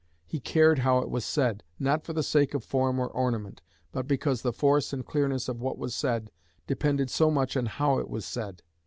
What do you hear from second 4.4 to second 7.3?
the force and clearness of what was said depended so